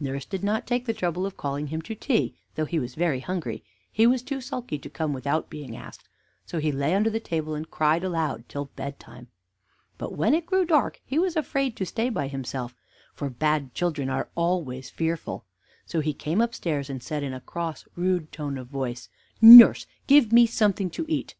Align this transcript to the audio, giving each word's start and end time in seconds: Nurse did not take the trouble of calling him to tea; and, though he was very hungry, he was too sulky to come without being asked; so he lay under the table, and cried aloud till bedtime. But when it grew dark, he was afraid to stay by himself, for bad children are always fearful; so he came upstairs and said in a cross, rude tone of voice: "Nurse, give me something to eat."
Nurse 0.00 0.24
did 0.26 0.42
not 0.42 0.66
take 0.66 0.86
the 0.86 0.92
trouble 0.92 1.24
of 1.24 1.36
calling 1.36 1.68
him 1.68 1.80
to 1.82 1.94
tea; 1.94 2.20
and, 2.20 2.32
though 2.56 2.64
he 2.64 2.80
was 2.80 2.96
very 2.96 3.20
hungry, 3.20 3.62
he 3.92 4.08
was 4.08 4.20
too 4.20 4.40
sulky 4.40 4.76
to 4.76 4.90
come 4.90 5.12
without 5.12 5.48
being 5.50 5.76
asked; 5.76 6.08
so 6.44 6.58
he 6.58 6.72
lay 6.72 6.96
under 6.96 7.10
the 7.10 7.20
table, 7.20 7.54
and 7.54 7.70
cried 7.70 8.02
aloud 8.02 8.42
till 8.48 8.64
bedtime. 8.74 9.28
But 9.98 10.16
when 10.16 10.34
it 10.34 10.46
grew 10.46 10.64
dark, 10.64 11.00
he 11.06 11.16
was 11.16 11.36
afraid 11.36 11.76
to 11.76 11.86
stay 11.86 12.08
by 12.10 12.26
himself, 12.26 12.74
for 13.14 13.30
bad 13.30 13.72
children 13.72 14.10
are 14.10 14.30
always 14.34 14.90
fearful; 14.90 15.44
so 15.86 16.00
he 16.00 16.12
came 16.12 16.40
upstairs 16.40 16.90
and 16.90 17.00
said 17.00 17.22
in 17.22 17.32
a 17.32 17.40
cross, 17.40 17.86
rude 17.94 18.32
tone 18.32 18.58
of 18.58 18.66
voice: 18.66 19.08
"Nurse, 19.40 19.86
give 20.08 20.32
me 20.32 20.44
something 20.44 20.90
to 20.90 21.06
eat." 21.08 21.36